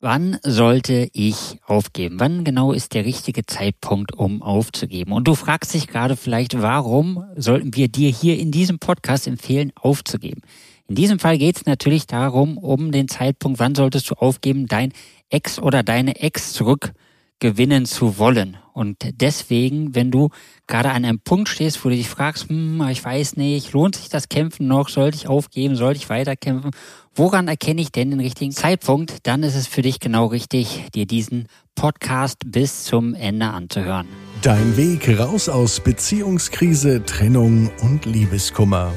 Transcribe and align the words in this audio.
Wann 0.00 0.38
sollte 0.42 1.08
ich 1.14 1.58
aufgeben? 1.66 2.20
Wann 2.20 2.44
genau 2.44 2.72
ist 2.72 2.92
der 2.92 3.06
richtige 3.06 3.46
Zeitpunkt, 3.46 4.12
um 4.12 4.42
aufzugeben? 4.42 5.12
Und 5.12 5.26
du 5.26 5.34
fragst 5.34 5.72
dich 5.72 5.86
gerade 5.86 6.16
vielleicht, 6.16 6.60
warum 6.60 7.24
sollten 7.34 7.74
wir 7.74 7.88
dir 7.88 8.10
hier 8.10 8.38
in 8.38 8.50
diesem 8.50 8.78
Podcast 8.78 9.26
empfehlen, 9.26 9.72
aufzugeben? 9.74 10.42
In 10.86 10.96
diesem 10.96 11.18
Fall 11.18 11.38
geht 11.38 11.56
es 11.56 11.64
natürlich 11.64 12.06
darum, 12.06 12.58
um 12.58 12.92
den 12.92 13.08
Zeitpunkt, 13.08 13.58
wann 13.58 13.74
solltest 13.74 14.10
du 14.10 14.14
aufgeben, 14.16 14.66
dein 14.66 14.92
Ex 15.30 15.58
oder 15.58 15.82
deine 15.82 16.20
Ex 16.20 16.52
zurückgewinnen 16.52 17.86
zu 17.86 18.18
wollen. 18.18 18.58
Und 18.76 18.98
deswegen, 19.22 19.94
wenn 19.94 20.10
du 20.10 20.28
gerade 20.66 20.90
an 20.90 21.06
einem 21.06 21.18
Punkt 21.18 21.48
stehst, 21.48 21.82
wo 21.82 21.88
du 21.88 21.96
dich 21.96 22.10
fragst, 22.10 22.50
hm, 22.50 22.86
ich 22.90 23.02
weiß 23.02 23.36
nicht, 23.38 23.72
lohnt 23.72 23.96
sich 23.96 24.10
das 24.10 24.28
Kämpfen 24.28 24.68
noch, 24.68 24.90
sollte 24.90 25.16
ich 25.16 25.28
aufgeben, 25.28 25.76
sollte 25.76 25.96
ich 25.96 26.10
weiterkämpfen? 26.10 26.72
Woran 27.14 27.48
erkenne 27.48 27.80
ich 27.80 27.90
denn 27.90 28.10
den 28.10 28.20
richtigen 28.20 28.52
Zeitpunkt? 28.52 29.26
Dann 29.26 29.42
ist 29.44 29.54
es 29.54 29.66
für 29.66 29.80
dich 29.80 29.98
genau 29.98 30.26
richtig, 30.26 30.90
dir 30.94 31.06
diesen 31.06 31.48
Podcast 31.74 32.40
bis 32.44 32.84
zum 32.84 33.14
Ende 33.14 33.46
anzuhören. 33.46 34.08
Dein 34.42 34.76
Weg 34.76 35.08
raus 35.18 35.48
aus 35.48 35.80
Beziehungskrise, 35.80 37.02
Trennung 37.02 37.70
und 37.80 38.04
Liebeskummer. 38.04 38.92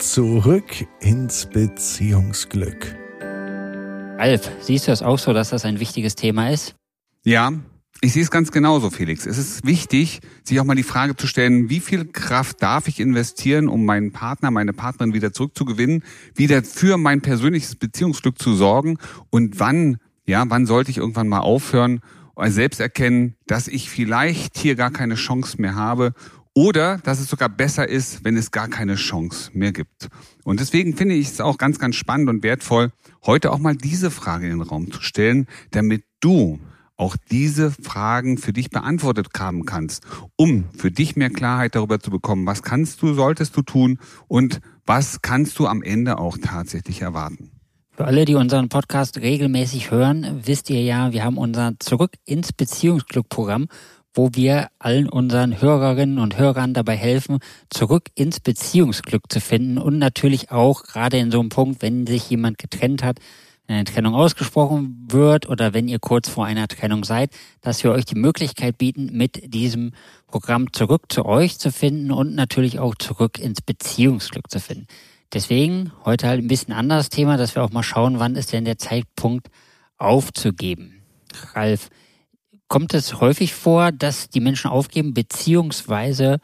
Zurück 0.00 0.86
ins 1.00 1.46
Beziehungsglück. 1.46 2.94
Alf, 4.18 4.50
siehst 4.60 4.88
du 4.88 4.92
es 4.92 5.00
auch 5.00 5.18
so, 5.18 5.32
dass 5.32 5.48
das 5.48 5.64
ein 5.64 5.80
wichtiges 5.80 6.14
Thema 6.14 6.50
ist? 6.50 6.74
Ja, 7.24 7.52
ich 8.04 8.12
sehe 8.12 8.22
es 8.22 8.32
ganz 8.32 8.50
genauso, 8.50 8.90
Felix. 8.90 9.26
Es 9.26 9.38
ist 9.38 9.64
wichtig, 9.64 10.20
sich 10.42 10.58
auch 10.58 10.64
mal 10.64 10.74
die 10.74 10.82
Frage 10.82 11.14
zu 11.14 11.28
stellen, 11.28 11.70
wie 11.70 11.78
viel 11.78 12.04
Kraft 12.04 12.60
darf 12.60 12.88
ich 12.88 12.98
investieren, 12.98 13.68
um 13.68 13.84
meinen 13.84 14.10
Partner, 14.10 14.50
meine 14.50 14.72
Partnerin 14.72 15.14
wieder 15.14 15.32
zurückzugewinnen, 15.32 16.02
wieder 16.34 16.64
für 16.64 16.98
mein 16.98 17.20
persönliches 17.20 17.76
Beziehungsglück 17.76 18.40
zu 18.40 18.54
sorgen 18.54 18.98
und 19.30 19.60
wann, 19.60 19.98
ja, 20.26 20.44
wann 20.48 20.66
sollte 20.66 20.90
ich 20.90 20.98
irgendwann 20.98 21.28
mal 21.28 21.38
aufhören, 21.38 22.00
selbst 22.46 22.80
erkennen, 22.80 23.36
dass 23.46 23.68
ich 23.68 23.88
vielleicht 23.88 24.58
hier 24.58 24.74
gar 24.74 24.90
keine 24.90 25.14
Chance 25.14 25.62
mehr 25.62 25.76
habe 25.76 26.12
oder 26.54 26.98
dass 26.98 27.20
es 27.20 27.30
sogar 27.30 27.48
besser 27.48 27.88
ist, 27.88 28.24
wenn 28.24 28.36
es 28.36 28.50
gar 28.50 28.66
keine 28.66 28.96
Chance 28.96 29.52
mehr 29.54 29.70
gibt. 29.70 30.08
Und 30.42 30.58
deswegen 30.58 30.96
finde 30.96 31.14
ich 31.14 31.28
es 31.28 31.40
auch 31.40 31.56
ganz, 31.56 31.78
ganz 31.78 31.94
spannend 31.94 32.28
und 32.28 32.42
wertvoll, 32.42 32.90
heute 33.24 33.52
auch 33.52 33.60
mal 33.60 33.76
diese 33.76 34.10
Frage 34.10 34.46
in 34.46 34.58
den 34.58 34.62
Raum 34.62 34.90
zu 34.90 35.00
stellen, 35.00 35.46
damit 35.70 36.02
du 36.18 36.58
auch 36.96 37.16
diese 37.30 37.70
Fragen 37.70 38.38
für 38.38 38.52
dich 38.52 38.70
beantwortet 38.70 39.28
haben 39.38 39.64
kannst, 39.64 40.04
um 40.36 40.64
für 40.76 40.90
dich 40.90 41.16
mehr 41.16 41.30
Klarheit 41.30 41.74
darüber 41.74 42.00
zu 42.00 42.10
bekommen, 42.10 42.46
was 42.46 42.62
kannst 42.62 43.02
du, 43.02 43.14
solltest 43.14 43.56
du 43.56 43.62
tun 43.62 43.98
und 44.28 44.60
was 44.86 45.22
kannst 45.22 45.58
du 45.58 45.66
am 45.66 45.82
Ende 45.82 46.18
auch 46.18 46.38
tatsächlich 46.40 47.02
erwarten. 47.02 47.50
Für 47.94 48.06
alle, 48.06 48.24
die 48.24 48.34
unseren 48.34 48.68
Podcast 48.68 49.18
regelmäßig 49.18 49.90
hören, 49.90 50.40
wisst 50.44 50.70
ihr 50.70 50.82
ja, 50.82 51.12
wir 51.12 51.24
haben 51.24 51.36
unser 51.36 51.72
Zurück 51.78 52.12
ins 52.24 52.52
Beziehungsglück 52.52 53.28
Programm, 53.28 53.66
wo 54.14 54.30
wir 54.32 54.68
allen 54.78 55.08
unseren 55.08 55.60
Hörerinnen 55.60 56.18
und 56.18 56.38
Hörern 56.38 56.74
dabei 56.74 56.96
helfen, 56.96 57.38
zurück 57.70 58.08
ins 58.14 58.40
Beziehungsglück 58.40 59.30
zu 59.30 59.40
finden 59.40 59.78
und 59.78 59.98
natürlich 59.98 60.50
auch 60.50 60.84
gerade 60.84 61.18
in 61.18 61.30
so 61.30 61.40
einem 61.40 61.48
Punkt, 61.48 61.82
wenn 61.82 62.06
sich 62.06 62.28
jemand 62.30 62.58
getrennt 62.58 63.02
hat, 63.02 63.18
eine 63.72 63.84
Trennung 63.84 64.14
ausgesprochen 64.14 65.06
wird 65.08 65.48
oder 65.48 65.74
wenn 65.74 65.88
ihr 65.88 65.98
kurz 65.98 66.28
vor 66.28 66.46
einer 66.46 66.68
Trennung 66.68 67.04
seid, 67.04 67.30
dass 67.60 67.82
wir 67.82 67.92
euch 67.92 68.04
die 68.04 68.14
Möglichkeit 68.14 68.78
bieten, 68.78 69.10
mit 69.12 69.54
diesem 69.54 69.92
Programm 70.26 70.72
zurück 70.72 71.04
zu 71.08 71.24
euch 71.24 71.58
zu 71.58 71.70
finden 71.72 72.10
und 72.10 72.34
natürlich 72.34 72.78
auch 72.78 72.94
zurück 72.94 73.38
ins 73.38 73.60
Beziehungsglück 73.60 74.50
zu 74.50 74.60
finden. 74.60 74.86
Deswegen 75.32 75.92
heute 76.04 76.28
halt 76.28 76.40
ein 76.40 76.48
bisschen 76.48 76.74
anderes 76.74 77.08
Thema, 77.08 77.36
dass 77.36 77.54
wir 77.54 77.64
auch 77.64 77.72
mal 77.72 77.82
schauen, 77.82 78.18
wann 78.18 78.36
ist 78.36 78.52
denn 78.52 78.64
der 78.64 78.78
Zeitpunkt 78.78 79.48
aufzugeben. 79.96 81.02
Ralf, 81.54 81.88
kommt 82.68 82.94
es 82.94 83.20
häufig 83.20 83.54
vor, 83.54 83.92
dass 83.92 84.28
die 84.28 84.40
Menschen 84.40 84.70
aufgeben, 84.70 85.14
beziehungsweise 85.14 86.38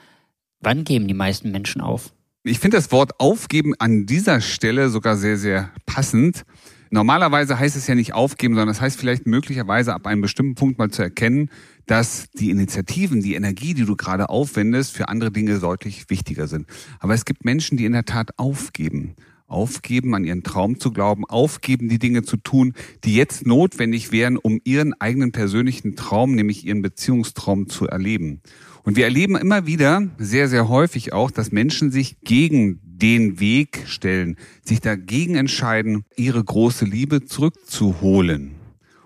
wann 0.61 0.85
geben 0.85 1.09
die 1.09 1.15
meisten 1.15 1.51
Menschen 1.51 1.81
auf? 1.81 2.13
Ich 2.45 2.61
finde 2.61 2.79
das 2.79 2.93
Wort 2.93 3.21
aufgeben 3.21 3.75
an 3.79 4.07
dieser 4.07 4.41
Stelle 4.41 4.89
sogar 4.89 5.17
sehr, 5.17 5.37
sehr 5.37 5.71
passend. 5.87 6.45
Normalerweise 6.91 7.59
heißt 7.59 7.77
es 7.77 7.87
ja 7.87 7.95
nicht 7.95 8.15
aufgeben, 8.15 8.55
sondern 8.55 8.69
das 8.69 8.81
heißt 8.81 8.99
vielleicht 8.99 9.27
möglicherweise 9.27 9.95
ab 9.95 10.07
einem 10.07 10.23
bestimmten 10.23 10.55
Punkt 10.55 10.79
mal 10.79 10.91
zu 10.91 11.03
erkennen, 11.03 11.51
dass 11.87 12.31
die 12.31 12.51
Initiativen, 12.51 13.21
die 13.23 13.35
Energie, 13.35 13.75
die 13.75 13.85
du 13.85 13.97
gerade 13.97 14.29
aufwendest, 14.29 14.97
für 14.97 15.09
andere 15.09 15.31
Dinge 15.31 15.59
deutlich 15.59 16.09
wichtiger 16.09 16.47
sind. 16.47 16.67
Aber 17.01 17.15
es 17.15 17.25
gibt 17.25 17.45
Menschen, 17.45 17.77
die 17.77 17.85
in 17.85 17.93
der 17.93 18.05
Tat 18.05 18.39
aufgeben. 18.39 19.17
Aufgeben, 19.47 20.15
an 20.15 20.25
ihren 20.25 20.43
Traum 20.43 20.79
zu 20.79 20.93
glauben, 20.93 21.25
aufgeben, 21.25 21.89
die 21.89 21.99
Dinge 21.99 22.23
zu 22.23 22.37
tun, 22.37 22.75
die 23.05 23.17
jetzt 23.17 23.47
notwendig 23.47 24.13
wären, 24.13 24.37
um 24.37 24.61
ihren 24.65 24.93
eigenen 25.01 25.33
persönlichen 25.33 25.97
Traum, 25.97 26.35
nämlich 26.35 26.67
ihren 26.67 26.83
Beziehungstraum 26.83 27.67
zu 27.67 27.87
erleben. 27.87 28.43
Und 28.83 28.97
wir 28.97 29.05
erleben 29.05 29.37
immer 29.37 29.67
wieder, 29.67 30.09
sehr, 30.19 30.49
sehr 30.49 30.69
häufig 30.69 31.13
auch, 31.13 31.31
dass 31.31 31.53
Menschen 31.53 31.91
sich 31.91 32.21
gegen 32.21 32.81
den 32.83 33.39
Weg 33.41 33.85
stellen, 33.87 34.37
sich 34.65 34.81
dagegen 34.81 35.35
entscheiden, 35.37 36.05
ihre 36.17 36.43
große 36.43 36.85
Liebe 36.85 37.25
zurückzuholen. 37.25 38.55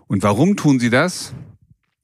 Und 0.07 0.23
warum 0.23 0.57
tun 0.57 0.79
sie 0.79 0.91
das? 0.91 1.35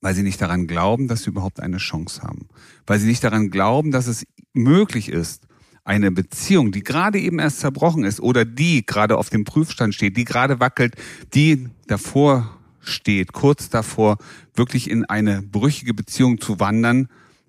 Weil 0.00 0.14
sie 0.14 0.22
nicht 0.22 0.40
daran 0.40 0.66
glauben, 0.66 1.08
dass 1.08 1.22
sie 1.22 1.30
überhaupt 1.30 1.60
eine 1.60 1.78
Chance 1.78 2.22
haben. 2.22 2.48
Weil 2.86 2.98
sie 2.98 3.06
nicht 3.06 3.24
daran 3.24 3.50
glauben, 3.50 3.90
dass 3.90 4.06
es 4.06 4.24
möglich 4.52 5.08
ist, 5.08 5.48
eine 5.84 6.10
Beziehung, 6.10 6.70
die 6.70 6.82
gerade 6.82 7.18
eben 7.18 7.38
erst 7.38 7.60
zerbrochen 7.60 8.04
ist 8.04 8.20
oder 8.20 8.44
die 8.44 8.84
gerade 8.84 9.16
auf 9.16 9.30
dem 9.30 9.44
Prüfstand 9.44 9.94
steht, 9.94 10.18
die 10.18 10.24
gerade 10.24 10.60
wackelt, 10.60 10.94
die 11.32 11.70
davor 11.86 12.58
steht, 12.80 13.32
kurz 13.32 13.70
davor, 13.70 14.18
wirklich 14.54 14.90
in 14.90 15.06
eine 15.06 15.40
brüchige 15.40 15.94
Beziehung 15.94 16.40
zu 16.40 16.60
wandern, 16.60 17.08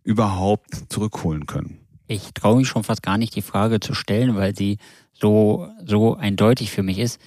überhaupt 0.09 0.85
zurückholen 0.89 1.45
können. 1.45 1.77
Ich 2.07 2.33
traue 2.33 2.57
mich 2.57 2.67
schon 2.67 2.83
fast 2.83 3.03
gar 3.03 3.19
nicht, 3.19 3.35
die 3.35 3.43
Frage 3.43 3.79
zu 3.79 3.93
stellen, 3.93 4.35
weil 4.35 4.55
sie 4.55 4.79
so, 5.13 5.67
so 5.85 6.15
eindeutig 6.15 6.71
für 6.71 6.81
mich 6.81 6.97
ist. 6.97 7.21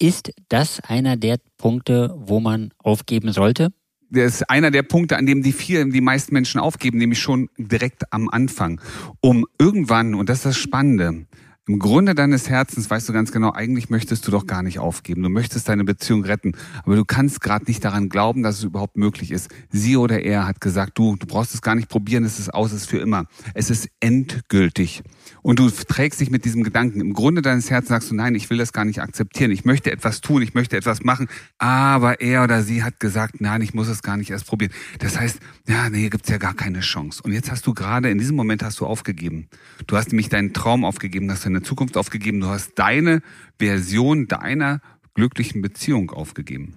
Ist 0.00 0.32
das 0.48 0.80
einer 0.80 1.16
der 1.16 1.36
Punkte, 1.58 2.12
wo 2.18 2.40
man 2.40 2.74
aufgeben 2.78 3.32
sollte? 3.32 3.72
Das 4.10 4.34
ist 4.34 4.50
einer 4.50 4.72
der 4.72 4.82
Punkte, 4.82 5.16
an 5.16 5.26
dem 5.26 5.44
die 5.44 5.52
vielen, 5.52 5.92
die 5.92 6.00
meisten 6.00 6.34
Menschen 6.34 6.60
aufgeben, 6.60 6.98
nämlich 6.98 7.20
schon 7.20 7.48
direkt 7.56 8.12
am 8.12 8.28
Anfang. 8.28 8.80
Um 9.20 9.46
irgendwann, 9.60 10.16
und 10.16 10.28
das 10.28 10.38
ist 10.38 10.46
das 10.46 10.56
Spannende, 10.56 11.26
im 11.66 11.78
Grunde 11.78 12.14
deines 12.14 12.50
Herzens 12.50 12.90
weißt 12.90 13.08
du 13.08 13.12
ganz 13.14 13.32
genau, 13.32 13.50
eigentlich 13.52 13.88
möchtest 13.88 14.26
du 14.26 14.30
doch 14.30 14.46
gar 14.46 14.62
nicht 14.62 14.78
aufgeben. 14.78 15.22
Du 15.22 15.30
möchtest 15.30 15.68
deine 15.68 15.84
Beziehung 15.84 16.24
retten, 16.24 16.52
aber 16.84 16.96
du 16.96 17.04
kannst 17.06 17.40
gerade 17.40 17.64
nicht 17.64 17.82
daran 17.84 18.10
glauben, 18.10 18.42
dass 18.42 18.58
es 18.58 18.64
überhaupt 18.64 18.96
möglich 18.96 19.30
ist. 19.30 19.50
Sie 19.70 19.96
oder 19.96 20.22
er 20.22 20.46
hat 20.46 20.60
gesagt, 20.60 20.98
du, 20.98 21.16
du 21.16 21.26
brauchst 21.26 21.54
es 21.54 21.62
gar 21.62 21.74
nicht 21.74 21.88
probieren, 21.88 22.24
es 22.24 22.38
ist 22.38 22.52
aus, 22.52 22.72
es 22.72 22.82
ist 22.82 22.90
für 22.90 22.98
immer. 22.98 23.24
Es 23.54 23.70
ist 23.70 23.88
endgültig. 24.00 25.02
Und 25.42 25.58
du 25.58 25.70
trägst 25.70 26.20
dich 26.20 26.30
mit 26.30 26.44
diesem 26.44 26.62
Gedanken. 26.62 27.00
Im 27.00 27.12
Grunde 27.12 27.42
deines 27.42 27.70
Herzens 27.70 27.88
sagst 27.88 28.10
du, 28.10 28.14
nein, 28.14 28.34
ich 28.34 28.50
will 28.50 28.58
das 28.58 28.72
gar 28.72 28.84
nicht 28.84 29.00
akzeptieren. 29.00 29.50
Ich 29.50 29.64
möchte 29.64 29.90
etwas 29.90 30.20
tun, 30.20 30.42
ich 30.42 30.54
möchte 30.54 30.76
etwas 30.76 31.02
machen. 31.02 31.28
Aber 31.58 32.20
er 32.20 32.44
oder 32.44 32.62
sie 32.62 32.82
hat 32.82 33.00
gesagt, 33.00 33.40
nein, 33.40 33.62
ich 33.62 33.74
muss 33.74 33.88
es 33.88 34.02
gar 34.02 34.16
nicht 34.16 34.30
erst 34.30 34.46
probieren. 34.46 34.72
Das 34.98 35.18
heißt, 35.18 35.38
ja, 35.68 35.90
nee, 35.90 36.00
hier 36.00 36.10
gibt's 36.10 36.28
ja 36.28 36.38
gar 36.38 36.54
keine 36.54 36.80
Chance. 36.80 37.22
Und 37.22 37.32
jetzt 37.32 37.50
hast 37.50 37.66
du 37.66 37.74
gerade, 37.74 38.10
in 38.10 38.18
diesem 38.18 38.36
Moment 38.36 38.62
hast 38.62 38.80
du 38.80 38.86
aufgegeben. 38.86 39.48
Du 39.86 39.96
hast 39.96 40.08
nämlich 40.08 40.28
deinen 40.28 40.52
Traum 40.52 40.84
aufgegeben, 40.84 41.30
hast 41.30 41.46
deine 41.46 41.62
Zukunft 41.62 41.96
aufgegeben. 41.96 42.40
Du 42.40 42.48
hast 42.48 42.72
deine 42.76 43.22
Version 43.58 44.26
deiner 44.26 44.80
glücklichen 45.14 45.62
Beziehung 45.62 46.10
aufgegeben. 46.10 46.74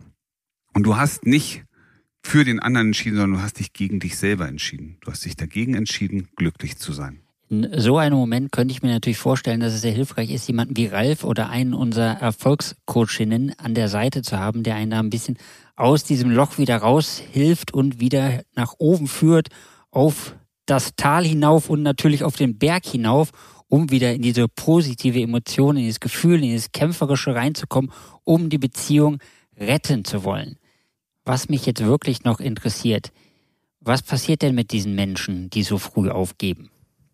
Und 0.73 0.83
du 0.83 0.97
hast 0.97 1.25
nicht 1.25 1.63
für 2.23 2.43
den 2.43 2.59
anderen 2.59 2.87
entschieden, 2.87 3.17
sondern 3.17 3.39
du 3.39 3.43
hast 3.43 3.59
dich 3.59 3.73
gegen 3.73 3.99
dich 3.99 4.17
selber 4.17 4.47
entschieden. 4.47 4.97
Du 5.01 5.11
hast 5.11 5.23
dich 5.25 5.35
dagegen 5.35 5.73
entschieden, 5.73 6.27
glücklich 6.35 6.77
zu 6.77 6.91
sein. 6.91 7.21
In 7.49 7.69
so 7.77 7.97
einem 7.97 8.17
Moment 8.17 8.51
könnte 8.51 8.73
ich 8.73 8.81
mir 8.81 8.91
natürlich 8.91 9.17
vorstellen, 9.17 9.61
dass 9.61 9.73
es 9.73 9.79
sehr 9.79 9.93
hilfreich 9.93 10.31
ist, 10.31 10.47
jemanden 10.47 10.75
wie 10.75 10.87
Ralf 10.87 11.23
oder 11.23 11.49
einen 11.49 11.73
unserer 11.73 12.19
Erfolgscoachinnen 12.19 13.57
an 13.57 13.73
der 13.73 13.87
Seite 13.87 14.21
zu 14.21 14.37
haben, 14.37 14.63
der 14.63 14.75
einen 14.75 14.91
da 14.91 14.99
ein 14.99 15.09
bisschen 15.09 15.37
aus 15.77 16.03
diesem 16.03 16.29
Loch 16.29 16.57
wieder 16.57 16.77
raushilft 16.77 17.73
und 17.73 18.01
wieder 18.01 18.41
nach 18.55 18.73
oben 18.79 19.07
führt, 19.07 19.47
auf 19.91 20.35
das 20.65 20.95
Tal 20.97 21.23
hinauf 21.23 21.69
und 21.69 21.83
natürlich 21.83 22.25
auf 22.25 22.35
den 22.35 22.57
Berg 22.57 22.85
hinauf, 22.85 23.31
um 23.69 23.91
wieder 23.91 24.13
in 24.13 24.23
diese 24.23 24.49
positive 24.49 25.21
Emotion, 25.21 25.77
in 25.77 25.83
dieses 25.83 26.01
Gefühl, 26.01 26.35
in 26.35 26.49
dieses 26.49 26.73
Kämpferische 26.73 27.33
reinzukommen, 27.33 27.91
um 28.25 28.49
die 28.49 28.57
Beziehung 28.57 29.19
retten 29.57 30.03
zu 30.03 30.25
wollen. 30.25 30.57
Was 31.23 31.47
mich 31.47 31.65
jetzt 31.65 31.81
wirklich 31.81 32.25
noch 32.25 32.41
interessiert, 32.41 33.13
was 33.79 34.01
passiert 34.01 34.41
denn 34.41 34.53
mit 34.53 34.71
diesen 34.71 34.95
Menschen, 34.95 35.49
die 35.49 35.63
so 35.63 35.77
früh 35.77 36.09
aufgeben? 36.09 36.69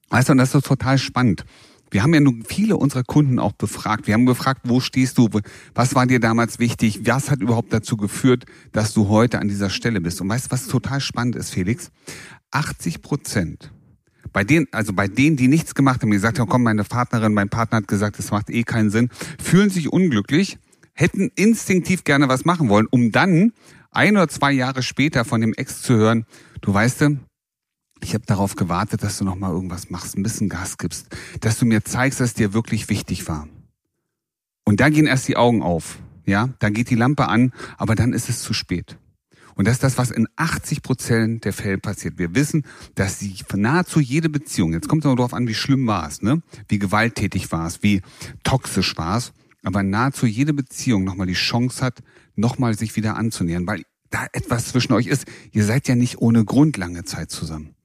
Weißt 0.09 0.29
du, 0.29 0.33
und 0.33 0.37
das 0.37 0.53
ist 0.53 0.65
total 0.65 0.97
spannend. 0.97 1.45
Wir 1.91 2.01
haben 2.01 2.13
ja 2.13 2.19
nun 2.19 2.43
viele 2.47 2.75
unserer 2.75 3.03
Kunden 3.03 3.37
auch 3.37 3.51
befragt. 3.51 4.07
Wir 4.07 4.15
haben 4.15 4.25
gefragt, 4.25 4.61
wo 4.63 4.79
stehst 4.79 5.17
du? 5.17 5.29
Was 5.75 5.93
war 5.93 6.07
dir 6.07 6.19
damals 6.19 6.57
wichtig? 6.57 7.01
Was 7.05 7.29
hat 7.29 7.41
überhaupt 7.41 7.71
dazu 7.71 7.97
geführt, 7.97 8.45
dass 8.71 8.93
du 8.93 9.09
heute 9.09 9.39
an 9.39 9.47
dieser 9.47 9.69
Stelle 9.69 10.01
bist? 10.01 10.19
Und 10.19 10.29
weißt 10.29 10.47
du, 10.47 10.51
was 10.51 10.67
total 10.67 11.01
spannend 11.01 11.35
ist, 11.35 11.51
Felix? 11.51 11.91
80 12.51 13.01
Prozent 13.01 13.71
bei 14.33 14.43
denen, 14.43 14.67
also 14.71 14.91
bei 14.93 15.07
denen, 15.07 15.37
die 15.37 15.47
nichts 15.47 15.75
gemacht 15.75 16.01
haben, 16.01 16.09
die 16.09 16.17
gesagt 16.17 16.39
haben, 16.39 16.49
komm, 16.49 16.63
meine 16.63 16.83
Partnerin, 16.83 17.33
mein 17.33 17.49
Partner 17.49 17.77
hat 17.77 17.87
gesagt, 17.87 18.19
es 18.19 18.31
macht 18.31 18.49
eh 18.49 18.63
keinen 18.63 18.89
Sinn, 18.89 19.09
fühlen 19.41 19.69
sich 19.69 19.93
unglücklich, 19.93 20.57
hätten 20.93 21.31
instinktiv 21.35 22.03
gerne 22.03 22.27
was 22.27 22.43
machen 22.43 22.67
wollen, 22.67 22.87
um 22.89 23.11
dann 23.11 23.53
ein 23.91 24.17
oder 24.17 24.27
zwei 24.27 24.51
Jahre 24.51 24.81
später 24.81 25.23
von 25.23 25.39
dem 25.39 25.53
Ex 25.53 25.83
zu 25.83 25.95
hören, 25.95 26.25
du 26.61 26.73
weißt 26.73 27.01
ich 28.03 28.13
habe 28.13 28.25
darauf 28.25 28.55
gewartet, 28.55 29.03
dass 29.03 29.17
du 29.17 29.25
noch 29.25 29.35
mal 29.35 29.51
irgendwas 29.51 29.89
machst, 29.89 30.17
ein 30.17 30.23
bisschen 30.23 30.49
Gas 30.49 30.77
gibst, 30.77 31.07
dass 31.41 31.57
du 31.57 31.65
mir 31.65 31.83
zeigst, 31.83 32.19
dass 32.19 32.33
dir 32.33 32.53
wirklich 32.53 32.89
wichtig 32.89 33.27
war. 33.27 33.47
Und 34.65 34.79
da 34.79 34.89
gehen 34.89 35.07
erst 35.07 35.27
die 35.27 35.37
Augen 35.37 35.61
auf, 35.61 35.99
ja, 36.25 36.49
da 36.59 36.69
geht 36.69 36.89
die 36.89 36.95
Lampe 36.95 37.27
an, 37.27 37.51
aber 37.77 37.95
dann 37.95 38.13
ist 38.13 38.29
es 38.29 38.41
zu 38.41 38.53
spät. 38.53 38.97
Und 39.55 39.67
das 39.67 39.75
ist 39.75 39.83
das, 39.83 39.97
was 39.97 40.09
in 40.09 40.27
80 40.35 40.81
Prozent 40.81 41.45
der 41.45 41.53
Fälle 41.53 41.77
passiert. 41.77 42.17
Wir 42.17 42.33
wissen, 42.33 42.63
dass 42.95 43.19
sie 43.19 43.35
nahezu 43.53 43.99
jede 43.99 44.29
Beziehung, 44.29 44.73
jetzt 44.73 44.87
kommt 44.87 45.03
es 45.03 45.05
aber 45.05 45.17
darauf 45.17 45.33
an, 45.33 45.47
wie 45.47 45.53
schlimm 45.53 45.85
war 45.85 46.07
es, 46.07 46.21
ne? 46.21 46.41
wie 46.67 46.79
gewalttätig 46.79 47.51
war 47.51 47.67
es, 47.67 47.83
wie 47.83 48.01
toxisch 48.43 48.97
war 48.97 49.17
es, 49.17 49.31
aber 49.63 49.83
nahezu 49.83 50.25
jede 50.25 50.53
Beziehung 50.53 51.03
nochmal 51.03 51.27
die 51.27 51.33
Chance 51.33 51.85
hat, 51.85 51.99
nochmal 52.35 52.75
sich 52.77 52.95
wieder 52.95 53.15
anzunähern, 53.15 53.67
weil 53.67 53.83
da 54.09 54.27
etwas 54.33 54.67
zwischen 54.67 54.93
euch 54.93 55.07
ist. 55.07 55.25
Ihr 55.51 55.65
seid 55.65 55.87
ja 55.87 55.95
nicht 55.95 56.19
ohne 56.19 56.45
Grund 56.45 56.77
lange 56.77 57.03
Zeit 57.03 57.31
zusammen. 57.31 57.75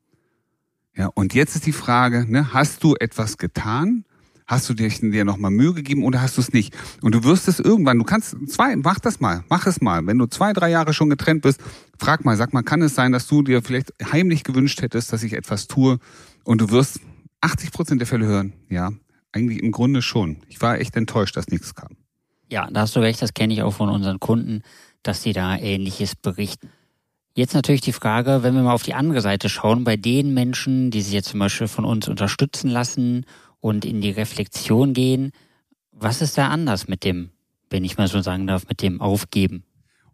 Ja, 0.98 1.10
und 1.14 1.32
jetzt 1.32 1.54
ist 1.54 1.64
die 1.64 1.72
Frage, 1.72 2.26
ne, 2.28 2.52
hast 2.52 2.82
du 2.82 2.96
etwas 2.98 3.38
getan? 3.38 4.04
Hast 4.48 4.68
du 4.68 4.74
dir, 4.74 4.88
dir 4.88 5.24
nochmal 5.24 5.52
Mühe 5.52 5.72
gegeben 5.72 6.02
oder 6.02 6.20
hast 6.20 6.38
du 6.38 6.40
es 6.40 6.52
nicht? 6.52 6.74
Und 7.02 7.14
du 7.14 7.22
wirst 7.22 7.46
es 7.46 7.60
irgendwann, 7.60 7.98
du 7.98 8.04
kannst 8.04 8.34
zwei, 8.48 8.74
mach 8.74 8.98
das 8.98 9.20
mal, 9.20 9.44
mach 9.48 9.66
es 9.66 9.80
mal. 9.80 10.04
Wenn 10.06 10.18
du 10.18 10.26
zwei, 10.26 10.52
drei 10.52 10.70
Jahre 10.70 10.92
schon 10.94 11.08
getrennt 11.08 11.42
bist, 11.42 11.60
frag 11.98 12.24
mal, 12.24 12.36
sag 12.36 12.52
mal, 12.52 12.62
kann 12.62 12.82
es 12.82 12.96
sein, 12.96 13.12
dass 13.12 13.28
du 13.28 13.42
dir 13.42 13.62
vielleicht 13.62 13.92
heimlich 14.10 14.42
gewünscht 14.42 14.82
hättest, 14.82 15.12
dass 15.12 15.22
ich 15.22 15.34
etwas 15.34 15.68
tue 15.68 15.98
und 16.42 16.60
du 16.60 16.70
wirst 16.70 17.00
80 17.42 17.70
Prozent 17.70 18.00
der 18.00 18.08
Fälle 18.08 18.26
hören, 18.26 18.54
ja, 18.68 18.90
eigentlich 19.30 19.62
im 19.62 19.70
Grunde 19.70 20.02
schon. 20.02 20.38
Ich 20.48 20.60
war 20.60 20.80
echt 20.80 20.96
enttäuscht, 20.96 21.36
dass 21.36 21.46
nichts 21.46 21.76
kam. 21.76 21.96
Ja, 22.50 22.68
da 22.72 22.80
hast 22.80 22.96
du 22.96 23.00
recht, 23.00 23.22
das 23.22 23.34
kenne 23.34 23.52
ich 23.52 23.62
auch 23.62 23.74
von 23.74 23.88
unseren 23.88 24.18
Kunden, 24.18 24.62
dass 25.04 25.22
sie 25.22 25.32
da 25.32 25.56
ähnliches 25.56 26.16
berichten. 26.16 26.70
Jetzt 27.38 27.54
natürlich 27.54 27.82
die 27.82 27.92
Frage, 27.92 28.42
wenn 28.42 28.56
wir 28.56 28.64
mal 28.64 28.72
auf 28.72 28.82
die 28.82 28.94
andere 28.94 29.20
Seite 29.20 29.48
schauen, 29.48 29.84
bei 29.84 29.96
den 29.96 30.34
Menschen, 30.34 30.90
die 30.90 31.02
sich 31.02 31.12
jetzt 31.12 31.28
zum 31.28 31.38
Beispiel 31.38 31.68
von 31.68 31.84
uns 31.84 32.08
unterstützen 32.08 32.68
lassen 32.68 33.26
und 33.60 33.84
in 33.84 34.00
die 34.00 34.10
Reflexion 34.10 34.92
gehen, 34.92 35.30
was 35.92 36.20
ist 36.20 36.36
da 36.36 36.48
anders 36.48 36.88
mit 36.88 37.04
dem, 37.04 37.30
wenn 37.70 37.84
ich 37.84 37.96
mal 37.96 38.08
so 38.08 38.20
sagen 38.22 38.48
darf, 38.48 38.66
mit 38.68 38.82
dem 38.82 39.00
Aufgeben? 39.00 39.62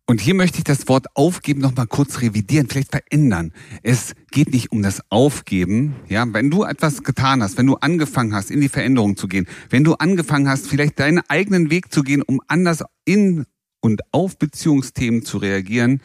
Und 0.05 0.21
hier 0.21 0.35
möchte 0.35 0.59
ich 0.59 0.65
das 0.65 0.87
Wort 0.87 1.07
aufgeben 1.15 1.63
noch 1.63 1.75
mal 1.75 1.87
kurz 1.87 2.21
revidieren, 2.21 2.69
vielleicht 2.69 2.91
verändern. 2.91 3.55
Es 3.83 4.13
geht 4.31 4.53
nicht 4.53 4.71
um 4.71 4.83
das 4.83 5.01
Aufgeben, 5.09 5.97
ja, 6.11 6.27
wenn 6.31 6.51
du 6.51 6.65
etwas 6.65 7.05
getan 7.05 7.43
hast, 7.43 7.57
wenn 7.57 7.67
du 7.67 7.77
angefangen 7.77 8.35
hast, 8.35 8.51
in 8.51 8.61
die 8.61 8.69
Veränderung 8.69 9.17
zu 9.17 9.29
gehen, 9.29 9.49
wenn 9.71 9.83
du 9.83 9.95
angefangen 9.95 10.47
hast, 10.47 10.67
vielleicht 10.67 11.01
deinen 11.01 11.23
eigenen 11.29 11.71
Weg 11.71 11.91
zu 11.91 12.03
gehen, 12.03 12.21
um 12.21 12.43
anders 12.49 12.85
in 13.07 13.47
und 13.81 14.03
auf 14.13 14.39
Beziehungsthemen 14.39 15.25
zu 15.25 15.39
reagieren 15.39 16.03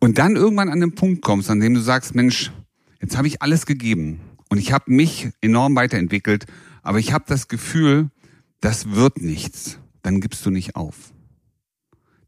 und 0.00 0.18
dann 0.18 0.34
irgendwann 0.34 0.70
an 0.70 0.80
den 0.80 0.94
Punkt 0.94 1.22
kommst, 1.22 1.50
an 1.50 1.60
dem 1.60 1.74
du 1.74 1.80
sagst, 1.80 2.14
Mensch, 2.14 2.50
jetzt 3.00 3.16
habe 3.16 3.28
ich 3.28 3.42
alles 3.42 3.66
gegeben 3.66 4.20
und 4.48 4.58
ich 4.58 4.72
habe 4.72 4.90
mich 4.90 5.30
enorm 5.40 5.76
weiterentwickelt, 5.76 6.46
aber 6.82 6.98
ich 6.98 7.12
habe 7.12 7.24
das 7.28 7.48
Gefühl, 7.48 8.10
das 8.60 8.90
wird 8.90 9.18
nichts, 9.20 9.78
dann 10.02 10.20
gibst 10.20 10.44
du 10.44 10.50
nicht 10.50 10.74
auf. 10.74 11.12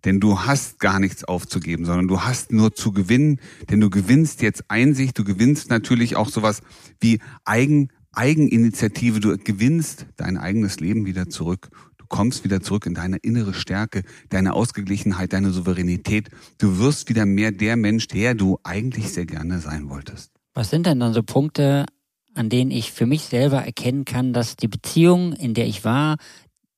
Denn 0.04 0.18
du 0.18 0.40
hast 0.40 0.80
gar 0.80 0.98
nichts 0.98 1.24
aufzugeben, 1.24 1.84
sondern 1.84 2.08
du 2.08 2.22
hast 2.22 2.52
nur 2.52 2.74
zu 2.74 2.92
gewinnen, 2.92 3.40
denn 3.70 3.80
du 3.80 3.88
gewinnst 3.88 4.42
jetzt 4.42 4.64
Einsicht, 4.68 5.16
du 5.18 5.24
gewinnst 5.24 5.70
natürlich 5.70 6.16
auch 6.16 6.28
sowas 6.28 6.60
wie 7.00 7.20
Eigen, 7.44 7.88
Eigeninitiative, 8.12 9.20
du 9.20 9.38
gewinnst 9.38 10.06
dein 10.16 10.36
eigenes 10.36 10.80
Leben 10.80 11.06
wieder 11.06 11.28
zurück. 11.28 11.70
Du 12.12 12.18
kommst 12.18 12.44
wieder 12.44 12.60
zurück 12.60 12.84
in 12.84 12.92
deine 12.92 13.16
innere 13.16 13.54
Stärke, 13.54 14.02
deine 14.28 14.52
Ausgeglichenheit, 14.52 15.32
deine 15.32 15.50
Souveränität. 15.50 16.28
Du 16.58 16.78
wirst 16.78 17.08
wieder 17.08 17.24
mehr 17.24 17.52
der 17.52 17.76
Mensch, 17.76 18.06
der 18.06 18.34
du 18.34 18.58
eigentlich 18.64 19.08
sehr 19.14 19.24
gerne 19.24 19.60
sein 19.60 19.88
wolltest. 19.88 20.30
Was 20.52 20.68
sind 20.68 20.84
denn 20.84 21.00
dann 21.00 21.14
so 21.14 21.22
Punkte, 21.22 21.86
an 22.34 22.50
denen 22.50 22.70
ich 22.70 22.92
für 22.92 23.06
mich 23.06 23.22
selber 23.22 23.64
erkennen 23.64 24.04
kann, 24.04 24.34
dass 24.34 24.56
die 24.56 24.68
Beziehung, 24.68 25.32
in 25.32 25.54
der 25.54 25.66
ich 25.66 25.86
war, 25.86 26.18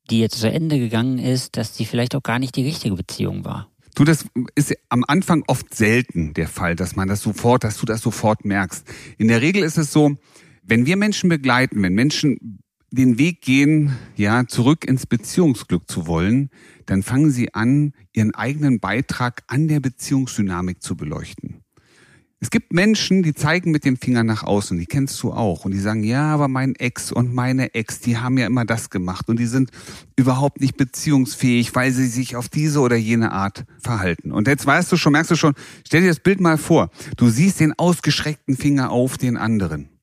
die 0.08 0.20
jetzt 0.20 0.38
zu 0.38 0.48
Ende 0.48 0.78
gegangen 0.78 1.18
ist, 1.18 1.56
dass 1.56 1.72
die 1.72 1.84
vielleicht 1.84 2.14
auch 2.14 2.22
gar 2.22 2.38
nicht 2.38 2.54
die 2.54 2.64
richtige 2.64 2.94
Beziehung 2.94 3.44
war. 3.44 3.72
Du, 3.96 4.04
das 4.04 4.26
ist 4.54 4.72
am 4.88 5.02
Anfang 5.04 5.42
oft 5.48 5.74
selten 5.74 6.32
der 6.34 6.46
Fall, 6.46 6.76
dass 6.76 6.94
man 6.94 7.08
das 7.08 7.22
sofort, 7.22 7.64
dass 7.64 7.78
du 7.78 7.86
das 7.86 8.02
sofort 8.02 8.44
merkst. 8.44 8.86
In 9.18 9.26
der 9.26 9.40
Regel 9.40 9.64
ist 9.64 9.78
es 9.78 9.92
so, 9.92 10.16
wenn 10.62 10.86
wir 10.86 10.96
Menschen 10.96 11.28
begleiten, 11.28 11.82
wenn 11.82 11.94
Menschen 11.94 12.60
den 12.94 13.18
Weg 13.18 13.40
gehen, 13.40 13.96
ja, 14.16 14.46
zurück 14.46 14.84
ins 14.84 15.06
Beziehungsglück 15.06 15.90
zu 15.90 16.06
wollen, 16.06 16.50
dann 16.86 17.02
fangen 17.02 17.30
sie 17.30 17.54
an, 17.54 17.92
ihren 18.12 18.34
eigenen 18.34 18.80
Beitrag 18.80 19.42
an 19.46 19.68
der 19.68 19.80
Beziehungsdynamik 19.80 20.82
zu 20.82 20.96
beleuchten. 20.96 21.64
Es 22.40 22.50
gibt 22.50 22.74
Menschen, 22.74 23.22
die 23.22 23.32
zeigen 23.32 23.70
mit 23.70 23.86
dem 23.86 23.96
Finger 23.96 24.22
nach 24.22 24.42
außen, 24.42 24.78
die 24.78 24.84
kennst 24.84 25.22
du 25.22 25.32
auch, 25.32 25.64
und 25.64 25.72
die 25.72 25.78
sagen, 25.78 26.04
ja, 26.04 26.26
aber 26.26 26.46
mein 26.46 26.74
Ex 26.74 27.10
und 27.10 27.32
meine 27.32 27.74
Ex, 27.74 28.00
die 28.00 28.18
haben 28.18 28.36
ja 28.36 28.46
immer 28.46 28.66
das 28.66 28.90
gemacht 28.90 29.30
und 29.30 29.38
die 29.38 29.46
sind 29.46 29.70
überhaupt 30.14 30.60
nicht 30.60 30.76
beziehungsfähig, 30.76 31.74
weil 31.74 31.90
sie 31.90 32.06
sich 32.06 32.36
auf 32.36 32.50
diese 32.50 32.80
oder 32.80 32.96
jene 32.96 33.32
Art 33.32 33.64
verhalten. 33.78 34.30
Und 34.30 34.46
jetzt 34.46 34.66
weißt 34.66 34.92
du 34.92 34.98
schon, 34.98 35.12
merkst 35.12 35.30
du 35.30 35.36
schon, 35.36 35.54
stell 35.86 36.02
dir 36.02 36.08
das 36.08 36.20
Bild 36.20 36.40
mal 36.40 36.58
vor, 36.58 36.90
du 37.16 37.30
siehst 37.30 37.60
den 37.60 37.72
ausgestreckten 37.78 38.58
Finger 38.58 38.90
auf 38.90 39.16
den 39.16 39.38
anderen. 39.38 39.93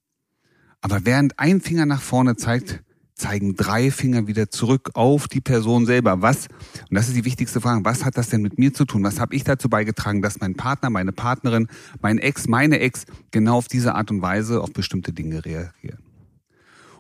Aber 0.82 1.06
während 1.06 1.40
ein 1.40 1.62
Finger 1.62 1.86
nach 1.86 2.02
vorne 2.02 2.36
zeigt, 2.36 2.84
zeigen 3.22 3.56
drei 3.56 3.92
Finger 3.92 4.28
wieder 4.28 4.50
zurück 4.50 4.92
auf 4.96 5.28
die 5.28 5.42
Person 5.42 5.86
selber. 5.86 6.22
Was, 6.22 6.48
und 6.90 6.96
das 6.96 7.08
ist 7.08 7.16
die 7.16 7.24
wichtigste 7.24 7.62
Frage, 7.62 7.86
was 7.86 8.04
hat 8.04 8.18
das 8.18 8.30
denn 8.30 8.42
mit 8.42 8.58
mir 8.58 8.74
zu 8.74 8.86
tun? 8.86 9.04
Was 9.04 9.20
habe 9.20 9.36
ich 9.36 9.44
dazu 9.44 9.70
beigetragen, 9.70 10.24
dass 10.24 10.40
mein 10.40 10.56
Partner, 10.56 10.90
meine 10.90 11.12
Partnerin, 11.12 11.68
mein 12.02 12.18
Ex, 12.18 12.48
meine 12.48 12.80
Ex 12.80 13.06
genau 13.30 13.58
auf 13.58 13.68
diese 13.68 13.94
Art 13.94 14.10
und 14.10 14.24
Weise 14.24 14.62
auf 14.62 14.74
bestimmte 14.74 15.14
Dinge 15.14 15.46
reagieren? 15.46 16.00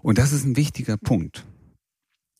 Und 0.03 0.19
das 0.19 0.31
ist 0.31 0.45
ein 0.45 0.55
wichtiger 0.55 0.97
Punkt. 0.97 1.45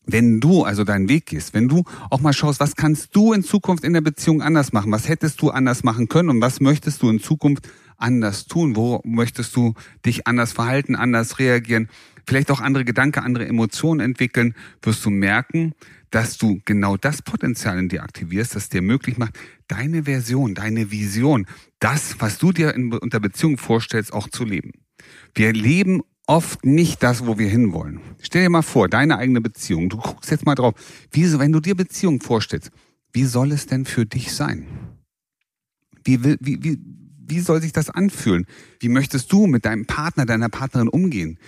Wenn 0.05 0.39
du 0.39 0.63
also 0.63 0.83
deinen 0.83 1.09
Weg 1.09 1.27
gehst, 1.27 1.53
wenn 1.53 1.67
du 1.67 1.83
auch 2.09 2.21
mal 2.21 2.33
schaust, 2.33 2.59
was 2.59 2.75
kannst 2.75 3.15
du 3.15 3.33
in 3.33 3.43
Zukunft 3.43 3.83
in 3.83 3.93
der 3.93 4.01
Beziehung 4.01 4.41
anders 4.41 4.73
machen? 4.73 4.91
Was 4.91 5.07
hättest 5.07 5.41
du 5.41 5.49
anders 5.49 5.83
machen 5.83 6.07
können 6.07 6.29
und 6.29 6.41
was 6.41 6.59
möchtest 6.59 7.01
du 7.03 7.09
in 7.09 7.19
Zukunft 7.19 7.67
anders 8.01 8.45
tun? 8.45 8.75
Wo 8.75 9.01
möchtest 9.03 9.55
du 9.55 9.73
dich 10.05 10.27
anders 10.27 10.53
verhalten, 10.53 10.95
anders 10.95 11.39
reagieren? 11.39 11.89
vielleicht 12.25 12.51
auch 12.51 12.61
andere 12.61 12.85
Gedanken, 12.85 13.19
andere 13.19 13.47
Emotionen 13.47 13.99
entwickeln, 13.99 14.55
wirst 14.81 15.05
du 15.05 15.09
merken, 15.09 15.73
dass 16.09 16.37
du 16.37 16.61
genau 16.65 16.97
das 16.97 17.21
Potenzial 17.21 17.79
in 17.79 17.89
dir 17.89 18.03
aktivierst, 18.03 18.55
das 18.55 18.69
dir 18.69 18.81
möglich 18.81 19.17
macht, 19.17 19.37
deine 19.67 20.03
Version, 20.03 20.55
deine 20.55 20.91
Vision, 20.91 21.45
das, 21.79 22.19
was 22.19 22.37
du 22.37 22.51
dir 22.51 22.75
in, 22.75 22.93
unter 22.93 23.19
Beziehung 23.19 23.57
vorstellst, 23.57 24.13
auch 24.13 24.27
zu 24.27 24.43
leben. 24.43 24.71
Wir 25.33 25.53
leben 25.53 26.01
oft 26.27 26.65
nicht 26.65 27.01
das, 27.01 27.25
wo 27.25 27.37
wir 27.37 27.49
hinwollen. 27.49 28.01
Stell 28.21 28.43
dir 28.43 28.49
mal 28.49 28.61
vor, 28.61 28.89
deine 28.89 29.17
eigene 29.17 29.41
Beziehung. 29.41 29.89
Du 29.89 29.97
guckst 29.97 30.31
jetzt 30.31 30.45
mal 30.45 30.55
drauf. 30.55 30.75
Wie, 31.11 31.39
wenn 31.39 31.51
du 31.51 31.59
dir 31.59 31.75
Beziehung 31.75 32.21
vorstellst, 32.21 32.71
wie 33.13 33.25
soll 33.25 33.51
es 33.51 33.65
denn 33.65 33.85
für 33.85 34.05
dich 34.05 34.31
sein? 34.33 34.67
Wie, 36.03 36.23
wie, 36.23 36.37
wie, 36.39 36.79
wie 37.31 37.39
soll 37.39 37.61
sich 37.61 37.71
das 37.71 37.89
anfühlen? 37.89 38.45
Wie 38.79 38.89
möchtest 38.89 39.31
du 39.31 39.47
mit 39.47 39.65
deinem 39.65 39.87
Partner, 39.87 40.27
deiner 40.27 40.49
Partnerin 40.49 40.89
umgehen? 40.89 41.39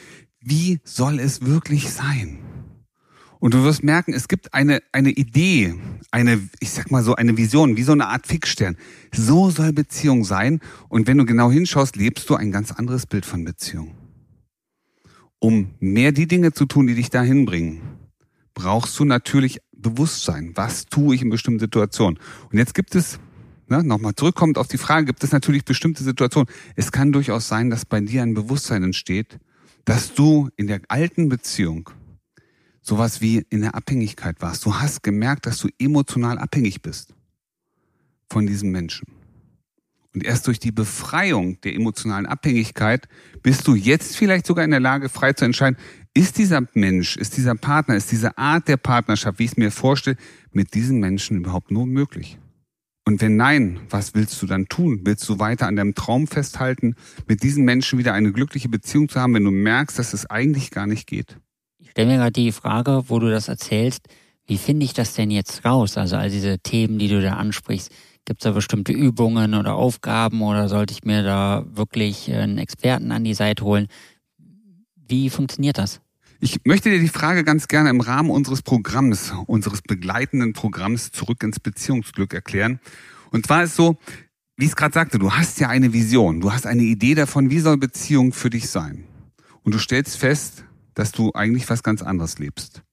wie 0.43 0.79
soll 0.83 1.19
es 1.19 1.45
wirklich 1.45 1.89
sein? 1.89 2.39
Und 3.39 3.53
du 3.53 3.63
wirst 3.63 3.83
merken, 3.83 4.13
es 4.13 4.29
gibt 4.29 4.53
eine, 4.53 4.81
eine 4.93 5.09
Idee, 5.09 5.75
eine, 6.11 6.39
ich 6.59 6.71
sag 6.71 6.91
mal 6.91 7.03
so, 7.03 7.15
eine 7.15 7.35
Vision, 7.35 7.75
wie 7.75 7.83
so 7.83 7.91
eine 7.91 8.07
Art 8.07 8.25
Fixstern. 8.25 8.77
So 9.13 9.49
soll 9.49 9.73
Beziehung 9.73 10.23
sein. 10.23 10.61
Und 10.87 11.07
wenn 11.07 11.17
du 11.17 11.25
genau 11.25 11.51
hinschaust, 11.51 11.97
lebst 11.97 12.29
du 12.29 12.35
ein 12.35 12.51
ganz 12.51 12.71
anderes 12.71 13.05
Bild 13.05 13.25
von 13.25 13.43
Beziehung. 13.43 13.95
Um 15.39 15.71
mehr 15.79 16.13
die 16.13 16.27
Dinge 16.27 16.53
zu 16.53 16.65
tun, 16.65 16.87
die 16.87 16.95
dich 16.95 17.09
dahin 17.09 17.45
bringen, 17.45 17.81
brauchst 18.53 18.97
du 18.97 19.03
natürlich 19.03 19.59
Bewusstsein. 19.75 20.53
Was 20.55 20.85
tue 20.85 21.13
ich 21.13 21.21
in 21.21 21.29
bestimmten 21.29 21.59
Situationen? 21.59 22.19
Und 22.49 22.57
jetzt 22.57 22.73
gibt 22.73 22.95
es, 22.95 23.19
ne, 23.77 23.83
nochmal 23.83 24.15
zurückkommt 24.15 24.57
auf 24.57 24.67
die 24.67 24.77
Frage, 24.77 25.05
gibt 25.05 25.23
es 25.23 25.31
natürlich 25.31 25.65
bestimmte 25.65 26.03
Situationen. 26.03 26.49
Es 26.75 26.91
kann 26.91 27.11
durchaus 27.11 27.47
sein, 27.47 27.69
dass 27.69 27.85
bei 27.85 27.99
dir 27.99 28.21
ein 28.21 28.33
Bewusstsein 28.33 28.83
entsteht, 28.83 29.39
dass 29.85 30.13
du 30.13 30.49
in 30.55 30.67
der 30.67 30.81
alten 30.87 31.29
Beziehung 31.29 31.89
sowas 32.81 33.21
wie 33.21 33.45
in 33.49 33.61
der 33.61 33.75
Abhängigkeit 33.75 34.41
warst. 34.41 34.65
Du 34.65 34.75
hast 34.75 35.03
gemerkt, 35.03 35.45
dass 35.45 35.57
du 35.59 35.69
emotional 35.79 36.37
abhängig 36.37 36.81
bist 36.81 37.13
von 38.29 38.45
diesem 38.45 38.71
Menschen. 38.71 39.07
Und 40.13 40.23
erst 40.23 40.45
durch 40.45 40.59
die 40.59 40.71
Befreiung 40.71 41.59
der 41.61 41.73
emotionalen 41.73 42.27
Abhängigkeit 42.27 43.07
bist 43.41 43.67
du 43.67 43.73
jetzt 43.73 44.15
vielleicht 44.15 44.45
sogar 44.45 44.63
in 44.63 44.71
der 44.71 44.79
Lage, 44.79 45.09
frei 45.09 45.33
zu 45.33 45.43
entscheiden, 45.45 45.77
ist 46.13 46.37
dieser 46.37 46.61
Mensch, 46.73 47.17
ist 47.17 47.35
dieser 47.37 47.55
Partner, 47.55 47.95
ist 47.95 48.11
diese 48.11 48.37
Art 48.37 48.67
der 48.67 48.77
Partnerschaft, 48.77 49.39
wie 49.39 49.45
ich 49.45 49.51
es 49.51 49.57
mir 49.57 49.71
vorstelle, 49.71 50.17
mit 50.51 50.75
diesen 50.75 50.99
Menschen 50.99 51.37
überhaupt 51.37 51.71
nur 51.71 51.87
möglich? 51.87 52.37
Und 53.05 53.21
wenn 53.21 53.35
nein, 53.35 53.81
was 53.89 54.13
willst 54.15 54.41
du 54.41 54.45
dann 54.45 54.67
tun? 54.67 55.01
Willst 55.03 55.27
du 55.27 55.39
weiter 55.39 55.67
an 55.67 55.75
deinem 55.75 55.93
Traum 55.93 56.25
festhalten, 56.27 56.95
mit 57.27 57.43
diesen 57.43 57.65
Menschen 57.65 57.99
wieder 57.99 58.13
eine 58.13 58.31
glückliche 58.31 58.69
Beziehung 58.69 59.09
zu 59.09 59.19
haben, 59.19 59.33
wenn 59.33 59.43
du 59.43 59.51
merkst, 59.51 59.99
dass 59.99 60.13
es 60.13 60.29
eigentlich 60.29 60.71
gar 60.71 60.87
nicht 60.87 61.05
geht? 61.07 61.37
Ich 61.79 61.91
stelle 61.91 62.07
mir 62.07 62.17
gerade 62.17 62.31
die 62.31 62.51
Frage, 62.51 63.03
wo 63.07 63.19
du 63.19 63.29
das 63.29 63.49
erzählst, 63.49 64.07
Wie 64.45 64.57
finde 64.57 64.85
ich 64.85 64.93
das 64.93 65.13
denn 65.13 65.31
jetzt 65.31 65.63
raus? 65.63 65.97
Also 65.97 66.17
all 66.17 66.29
diese 66.29 66.59
Themen, 66.59 66.99
die 66.99 67.07
du 67.07 67.21
da 67.21 67.35
ansprichst, 67.35 67.91
gibt 68.25 68.41
es 68.41 68.43
da 68.43 68.51
bestimmte 68.51 68.91
Übungen 68.91 69.53
oder 69.53 69.75
Aufgaben 69.75 70.41
oder 70.41 70.67
sollte 70.67 70.93
ich 70.93 71.03
mir 71.03 71.23
da 71.23 71.65
wirklich 71.65 72.31
einen 72.31 72.57
Experten 72.57 73.11
an 73.11 73.23
die 73.23 73.33
Seite 73.33 73.63
holen? 73.63 73.87
Wie 74.95 75.29
funktioniert 75.29 75.77
das? 75.77 76.01
Ich 76.45 76.59
möchte 76.65 76.89
dir 76.89 76.99
die 76.99 77.07
Frage 77.07 77.45
ganz 77.45 77.69
gerne 77.69 77.89
im 77.89 78.01
Rahmen 78.01 78.29
unseres 78.29 78.61
Programms, 78.61 79.31
unseres 79.47 79.81
begleitenden 79.81 80.51
Programms 80.51 81.09
zurück 81.13 81.41
ins 81.41 81.61
Beziehungsglück 81.61 82.33
erklären. 82.33 82.81
Und 83.31 83.45
zwar 83.45 83.63
ist 83.63 83.77
so, 83.77 83.95
wie 84.57 84.65
ich 84.65 84.71
es 84.71 84.75
gerade 84.75 84.93
sagte, 84.93 85.19
du 85.19 85.31
hast 85.31 85.61
ja 85.61 85.69
eine 85.69 85.93
Vision, 85.93 86.41
du 86.41 86.51
hast 86.51 86.67
eine 86.67 86.81
Idee 86.81 87.15
davon, 87.15 87.49
wie 87.49 87.59
soll 87.59 87.77
Beziehung 87.77 88.33
für 88.33 88.49
dich 88.49 88.67
sein. 88.69 89.05
Und 89.61 89.73
du 89.73 89.79
stellst 89.79 90.17
fest, 90.17 90.65
dass 90.95 91.13
du 91.13 91.31
eigentlich 91.31 91.69
was 91.69 91.81
ganz 91.81 92.01
anderes 92.01 92.39
lebst. 92.39 92.83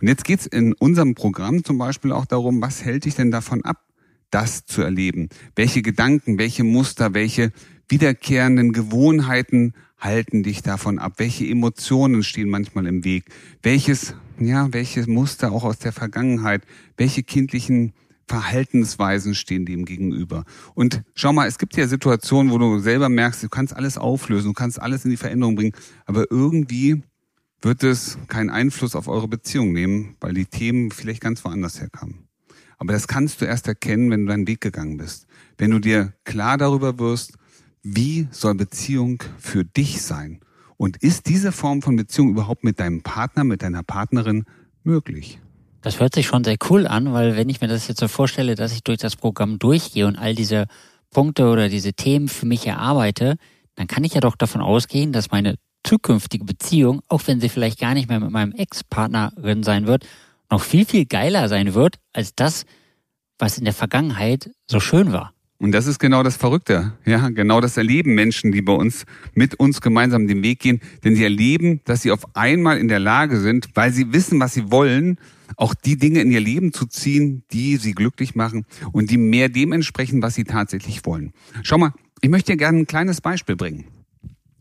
Und 0.00 0.08
jetzt 0.08 0.24
geht's 0.24 0.46
in 0.46 0.72
unserem 0.72 1.14
Programm 1.14 1.64
zum 1.64 1.76
Beispiel 1.76 2.12
auch 2.12 2.24
darum, 2.24 2.62
was 2.62 2.82
hält 2.82 3.04
dich 3.04 3.14
denn 3.14 3.30
davon 3.30 3.62
ab, 3.62 3.84
das 4.30 4.64
zu 4.64 4.80
erleben? 4.80 5.28
Welche 5.54 5.82
Gedanken, 5.82 6.38
welche 6.38 6.64
Muster, 6.64 7.12
welche 7.12 7.52
wiederkehrenden 7.90 8.72
Gewohnheiten 8.72 9.74
halten 9.98 10.42
dich 10.42 10.62
davon 10.62 10.98
ab? 10.98 11.14
Welche 11.16 11.46
Emotionen 11.46 12.22
stehen 12.22 12.48
manchmal 12.48 12.86
im 12.86 13.04
Weg? 13.04 13.24
Welches, 13.62 14.14
ja, 14.38 14.72
welche 14.72 15.08
Muster 15.08 15.52
auch 15.52 15.64
aus 15.64 15.78
der 15.78 15.92
Vergangenheit? 15.92 16.62
Welche 16.96 17.22
kindlichen 17.22 17.92
Verhaltensweisen 18.26 19.34
stehen 19.34 19.66
dem 19.66 19.84
gegenüber? 19.84 20.44
Und 20.74 21.02
schau 21.14 21.32
mal, 21.32 21.46
es 21.46 21.58
gibt 21.58 21.76
ja 21.76 21.86
Situationen, 21.86 22.52
wo 22.52 22.58
du 22.58 22.78
selber 22.78 23.08
merkst, 23.08 23.42
du 23.42 23.48
kannst 23.48 23.74
alles 23.74 23.98
auflösen, 23.98 24.48
du 24.48 24.52
kannst 24.52 24.80
alles 24.80 25.04
in 25.04 25.10
die 25.10 25.16
Veränderung 25.16 25.56
bringen, 25.56 25.72
aber 26.06 26.30
irgendwie 26.30 27.02
wird 27.62 27.82
es 27.82 28.18
keinen 28.28 28.50
Einfluss 28.50 28.94
auf 28.94 29.08
eure 29.08 29.28
Beziehung 29.28 29.72
nehmen, 29.72 30.16
weil 30.20 30.34
die 30.34 30.46
Themen 30.46 30.90
vielleicht 30.90 31.20
ganz 31.20 31.44
woanders 31.44 31.80
herkamen. 31.80 32.28
Aber 32.78 32.92
das 32.92 33.08
kannst 33.08 33.40
du 33.40 33.46
erst 33.46 33.66
erkennen, 33.68 34.10
wenn 34.10 34.26
du 34.26 34.32
deinen 34.32 34.46
Weg 34.46 34.60
gegangen 34.60 34.98
bist. 34.98 35.26
Wenn 35.56 35.70
du 35.70 35.78
dir 35.78 36.12
klar 36.24 36.58
darüber 36.58 36.98
wirst, 36.98 37.38
wie 37.86 38.26
soll 38.32 38.56
Beziehung 38.56 39.22
für 39.38 39.64
dich 39.64 40.02
sein? 40.02 40.40
Und 40.76 40.96
ist 40.96 41.28
diese 41.28 41.52
Form 41.52 41.82
von 41.82 41.94
Beziehung 41.94 42.30
überhaupt 42.30 42.64
mit 42.64 42.80
deinem 42.80 43.02
Partner, 43.02 43.44
mit 43.44 43.62
deiner 43.62 43.84
Partnerin 43.84 44.44
möglich? 44.82 45.40
Das 45.82 46.00
hört 46.00 46.14
sich 46.14 46.26
schon 46.26 46.42
sehr 46.42 46.56
cool 46.68 46.88
an, 46.88 47.12
weil 47.12 47.36
wenn 47.36 47.48
ich 47.48 47.60
mir 47.60 47.68
das 47.68 47.86
jetzt 47.86 48.00
so 48.00 48.08
vorstelle, 48.08 48.56
dass 48.56 48.72
ich 48.72 48.82
durch 48.82 48.98
das 48.98 49.14
Programm 49.14 49.60
durchgehe 49.60 50.06
und 50.06 50.16
all 50.16 50.34
diese 50.34 50.66
Punkte 51.10 51.48
oder 51.48 51.68
diese 51.68 51.92
Themen 51.92 52.26
für 52.26 52.44
mich 52.44 52.66
erarbeite, 52.66 53.36
dann 53.76 53.86
kann 53.86 54.02
ich 54.02 54.14
ja 54.14 54.20
doch 54.20 54.34
davon 54.34 54.62
ausgehen, 54.62 55.12
dass 55.12 55.30
meine 55.30 55.54
zukünftige 55.84 56.44
Beziehung, 56.44 57.02
auch 57.08 57.22
wenn 57.26 57.40
sie 57.40 57.48
vielleicht 57.48 57.78
gar 57.78 57.94
nicht 57.94 58.08
mehr 58.08 58.18
mit 58.18 58.32
meinem 58.32 58.52
Ex-Partnerin 58.52 59.62
sein 59.62 59.86
wird, 59.86 60.04
noch 60.50 60.62
viel, 60.62 60.86
viel 60.86 61.06
geiler 61.06 61.48
sein 61.48 61.74
wird 61.74 61.98
als 62.12 62.34
das, 62.34 62.64
was 63.38 63.58
in 63.58 63.64
der 63.64 63.74
Vergangenheit 63.74 64.50
so 64.66 64.80
schön 64.80 65.12
war. 65.12 65.35
Und 65.58 65.72
das 65.72 65.86
ist 65.86 65.98
genau 65.98 66.22
das 66.22 66.36
Verrückte. 66.36 66.92
Ja, 67.06 67.30
genau 67.30 67.60
das 67.60 67.76
erleben 67.76 68.14
Menschen, 68.14 68.52
die 68.52 68.60
bei 68.60 68.74
uns 68.74 69.06
mit 69.34 69.54
uns 69.54 69.80
gemeinsam 69.80 70.26
den 70.26 70.42
Weg 70.42 70.60
gehen. 70.60 70.80
Denn 71.02 71.16
sie 71.16 71.24
erleben, 71.24 71.80
dass 71.84 72.02
sie 72.02 72.10
auf 72.10 72.36
einmal 72.36 72.78
in 72.78 72.88
der 72.88 72.98
Lage 72.98 73.40
sind, 73.40 73.68
weil 73.74 73.92
sie 73.92 74.12
wissen, 74.12 74.38
was 74.38 74.52
sie 74.52 74.70
wollen, 74.70 75.18
auch 75.56 75.74
die 75.74 75.96
Dinge 75.96 76.20
in 76.20 76.30
ihr 76.30 76.40
Leben 76.40 76.72
zu 76.72 76.86
ziehen, 76.86 77.44
die 77.52 77.76
sie 77.76 77.92
glücklich 77.92 78.34
machen 78.34 78.66
und 78.92 79.10
die 79.10 79.16
mehr 79.16 79.48
dem 79.48 79.72
entsprechen, 79.72 80.20
was 80.20 80.34
sie 80.34 80.44
tatsächlich 80.44 81.06
wollen. 81.06 81.32
Schau 81.62 81.78
mal, 81.78 81.94
ich 82.20 82.28
möchte 82.28 82.52
dir 82.52 82.58
gerne 82.58 82.80
ein 82.80 82.86
kleines 82.86 83.20
Beispiel 83.20 83.56
bringen. 83.56 83.86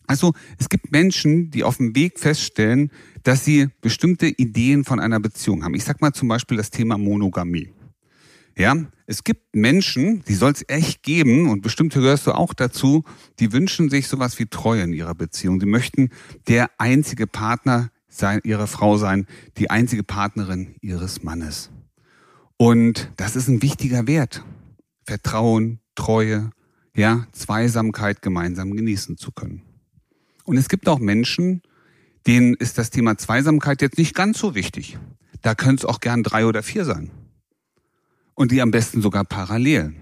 Also, 0.08 0.34
es 0.60 0.70
gibt 0.70 0.92
Menschen, 0.92 1.50
die 1.50 1.64
auf 1.64 1.78
dem 1.78 1.96
Weg 1.96 2.20
feststellen, 2.20 2.92
dass 3.24 3.44
sie 3.44 3.70
bestimmte 3.82 4.28
Ideen 4.28 4.84
von 4.84 5.00
einer 5.00 5.20
Beziehung 5.20 5.64
haben. 5.64 5.74
Ich 5.74 5.84
sag 5.84 6.00
mal 6.00 6.14
zum 6.14 6.28
Beispiel 6.28 6.58
das 6.58 6.70
Thema 6.70 6.98
Monogamie. 6.98 7.70
Ja, 8.58 8.76
es 9.06 9.24
gibt 9.26 9.54
Menschen, 9.54 10.24
die 10.28 10.34
soll 10.34 10.54
es 10.54 10.64
echt 10.68 11.04
geben 11.04 11.50
und 11.50 11.62
bestimmt 11.62 11.94
gehörst 11.94 12.26
du 12.26 12.32
auch 12.32 12.54
dazu, 12.54 13.04
die 13.40 13.52
wünschen 13.52 13.90
sich 13.90 14.08
sowas 14.08 14.40
wie 14.40 14.46
Treue 14.46 14.84
in 14.84 14.94
ihrer 14.94 15.14
Beziehung. 15.14 15.60
Die 15.60 15.66
möchten 15.66 16.10
der 16.48 16.70
einzige 16.78 17.28
Partner 17.28 17.92
sein, 18.08 18.40
ihrer 18.46 18.68
Frau 18.68 18.98
sein, 18.98 19.28
die 19.58 19.70
einzige 19.70 20.04
Partnerin 20.04 20.76
ihres 20.80 21.22
Mannes. 21.22 21.70
Und 22.56 23.12
das 23.18 23.36
ist 23.36 23.50
ein 23.50 23.62
wichtiger 23.62 24.08
Wert. 24.08 24.46
Vertrauen, 25.06 25.80
Treue, 25.96 26.50
ja, 26.96 27.28
Zweisamkeit 27.34 28.22
gemeinsam 28.22 28.72
genießen 28.72 29.18
zu 29.18 29.34
können. 29.34 29.64
Und 30.46 30.56
es 30.56 30.70
gibt 30.70 30.88
auch 30.88 31.00
Menschen, 31.00 31.62
denen 32.26 32.54
ist 32.54 32.78
das 32.78 32.90
Thema 32.90 33.18
Zweisamkeit 33.18 33.82
jetzt 33.82 33.98
nicht 33.98 34.16
ganz 34.16 34.40
so 34.40 34.56
wichtig. 34.56 34.98
Da 35.42 35.56
können 35.56 35.78
es 35.78 35.84
auch 35.84 36.00
gern 36.00 36.24
drei 36.24 36.46
oder 36.46 36.64
vier 36.64 36.86
sein 36.86 37.12
und 38.36 38.52
die 38.52 38.62
am 38.62 38.72
besten 38.72 39.02
sogar 39.02 39.24
parallel. 39.26 39.96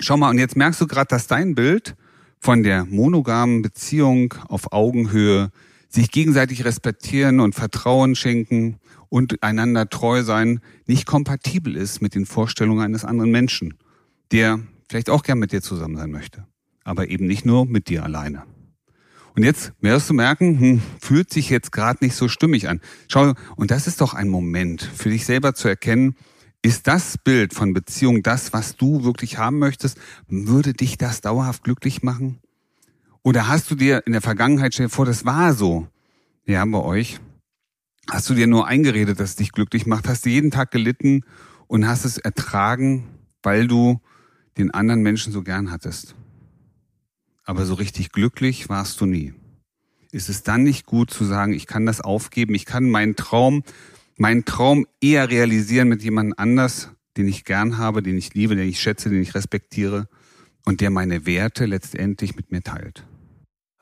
Schau 0.00 0.16
mal, 0.16 0.30
und 0.30 0.38
jetzt 0.38 0.56
merkst 0.56 0.80
du 0.80 0.86
gerade, 0.86 1.08
dass 1.08 1.26
dein 1.26 1.54
Bild 1.54 1.94
von 2.40 2.62
der 2.62 2.84
monogamen 2.86 3.62
Beziehung 3.62 4.34
auf 4.48 4.72
Augenhöhe, 4.72 5.50
sich 5.88 6.10
gegenseitig 6.10 6.64
respektieren 6.64 7.38
und 7.38 7.54
Vertrauen 7.54 8.16
schenken 8.16 8.78
und 9.10 9.42
einander 9.42 9.90
treu 9.90 10.22
sein, 10.22 10.60
nicht 10.86 11.06
kompatibel 11.06 11.76
ist 11.76 12.00
mit 12.00 12.14
den 12.14 12.24
Vorstellungen 12.24 12.82
eines 12.82 13.04
anderen 13.04 13.30
Menschen, 13.30 13.74
der 14.32 14.60
vielleicht 14.88 15.10
auch 15.10 15.22
gern 15.22 15.38
mit 15.38 15.52
dir 15.52 15.60
zusammen 15.60 15.96
sein 15.96 16.10
möchte, 16.10 16.46
aber 16.82 17.08
eben 17.08 17.26
nicht 17.26 17.44
nur 17.44 17.66
mit 17.66 17.88
dir 17.88 18.04
alleine. 18.04 18.44
Und 19.34 19.44
jetzt 19.44 19.72
wirst 19.80 20.10
du 20.10 20.14
merken, 20.14 20.58
hm, 20.58 20.82
fühlt 21.00 21.30
sich 21.30 21.50
jetzt 21.50 21.72
gerade 21.72 22.04
nicht 22.04 22.14
so 22.14 22.28
stimmig 22.28 22.68
an. 22.68 22.80
Schau, 23.08 23.34
und 23.56 23.70
das 23.70 23.86
ist 23.86 24.00
doch 24.00 24.14
ein 24.14 24.28
Moment 24.28 24.82
für 24.82 25.10
dich 25.10 25.24
selber 25.24 25.54
zu 25.54 25.68
erkennen, 25.68 26.16
ist 26.62 26.86
das 26.86 27.18
Bild 27.18 27.54
von 27.54 27.74
Beziehung 27.74 28.22
das, 28.22 28.52
was 28.52 28.76
du 28.76 29.02
wirklich 29.02 29.36
haben 29.36 29.58
möchtest? 29.58 29.98
Würde 30.28 30.72
dich 30.72 30.96
das 30.96 31.20
dauerhaft 31.20 31.64
glücklich 31.64 32.02
machen? 32.04 32.38
Oder 33.22 33.48
hast 33.48 33.70
du 33.70 33.74
dir 33.74 34.02
in 34.06 34.12
der 34.12 34.22
Vergangenheit, 34.22 34.72
stell 34.74 34.86
dir 34.86 34.90
vor, 34.90 35.04
das 35.04 35.24
war 35.24 35.54
so, 35.54 35.88
ja, 36.46 36.64
bei 36.64 36.78
euch, 36.78 37.20
hast 38.08 38.30
du 38.30 38.34
dir 38.34 38.46
nur 38.46 38.66
eingeredet, 38.66 39.18
dass 39.18 39.30
es 39.30 39.36
dich 39.36 39.52
glücklich 39.52 39.86
macht? 39.86 40.08
Hast 40.08 40.24
du 40.24 40.30
jeden 40.30 40.50
Tag 40.50 40.70
gelitten 40.70 41.24
und 41.66 41.86
hast 41.86 42.04
es 42.04 42.18
ertragen, 42.18 43.08
weil 43.42 43.66
du 43.66 44.00
den 44.56 44.70
anderen 44.70 45.02
Menschen 45.02 45.32
so 45.32 45.42
gern 45.42 45.70
hattest? 45.70 46.14
Aber 47.44 47.64
so 47.64 47.74
richtig 47.74 48.12
glücklich 48.12 48.68
warst 48.68 49.00
du 49.00 49.06
nie. 49.06 49.34
Ist 50.12 50.28
es 50.28 50.42
dann 50.42 50.62
nicht 50.62 50.86
gut 50.86 51.10
zu 51.10 51.24
sagen, 51.24 51.54
ich 51.54 51.66
kann 51.66 51.86
das 51.86 52.00
aufgeben, 52.00 52.54
ich 52.54 52.66
kann 52.66 52.88
meinen 52.88 53.16
Traum 53.16 53.64
meinen 54.16 54.44
Traum 54.44 54.86
eher 55.00 55.30
realisieren 55.30 55.88
mit 55.88 56.02
jemand 56.02 56.38
anders, 56.38 56.90
den 57.16 57.28
ich 57.28 57.44
gern 57.44 57.78
habe, 57.78 58.02
den 58.02 58.16
ich 58.16 58.34
liebe, 58.34 58.56
den 58.56 58.68
ich 58.68 58.80
schätze, 58.80 59.10
den 59.10 59.22
ich 59.22 59.34
respektiere 59.34 60.08
und 60.64 60.80
der 60.80 60.90
meine 60.90 61.26
Werte 61.26 61.66
letztendlich 61.66 62.36
mit 62.36 62.50
mir 62.52 62.62
teilt. 62.62 63.04